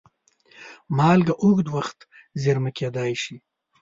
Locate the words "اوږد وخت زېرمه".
1.43-2.71